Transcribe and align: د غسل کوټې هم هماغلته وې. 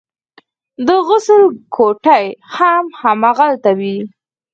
د 0.85 0.89
غسل 1.07 1.43
کوټې 1.75 2.23
هم 2.55 2.85
هماغلته 3.01 3.71
وې. 3.79 3.97